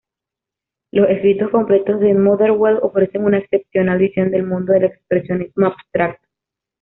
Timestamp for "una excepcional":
3.23-3.99